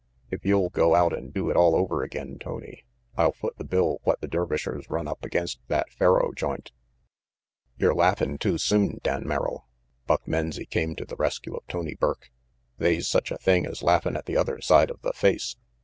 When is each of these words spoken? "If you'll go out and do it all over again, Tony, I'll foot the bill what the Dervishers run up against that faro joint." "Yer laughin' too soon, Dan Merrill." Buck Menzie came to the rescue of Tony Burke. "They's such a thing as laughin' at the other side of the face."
"If 0.31 0.43
you'll 0.43 0.71
go 0.71 0.95
out 0.95 1.13
and 1.15 1.31
do 1.31 1.51
it 1.51 1.55
all 1.55 1.75
over 1.75 2.01
again, 2.01 2.39
Tony, 2.39 2.85
I'll 3.17 3.33
foot 3.33 3.55
the 3.59 3.63
bill 3.63 3.99
what 4.03 4.19
the 4.19 4.27
Dervishers 4.27 4.89
run 4.89 5.07
up 5.07 5.23
against 5.23 5.59
that 5.67 5.91
faro 5.91 6.31
joint." 6.33 6.71
"Yer 7.77 7.93
laughin' 7.93 8.39
too 8.39 8.57
soon, 8.57 8.99
Dan 9.03 9.27
Merrill." 9.27 9.67
Buck 10.07 10.25
Menzie 10.27 10.65
came 10.67 10.95
to 10.95 11.05
the 11.05 11.17
rescue 11.17 11.53
of 11.55 11.67
Tony 11.67 11.93
Burke. 11.93 12.31
"They's 12.79 13.07
such 13.07 13.29
a 13.29 13.37
thing 13.37 13.67
as 13.67 13.83
laughin' 13.83 14.17
at 14.17 14.25
the 14.25 14.37
other 14.37 14.59
side 14.59 14.89
of 14.89 14.99
the 15.03 15.13
face." 15.13 15.55